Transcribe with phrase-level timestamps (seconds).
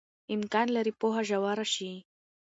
[0.35, 1.91] امکان لري پوهه ژوره شي.